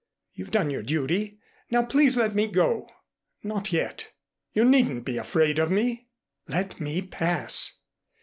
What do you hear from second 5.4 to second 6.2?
of me."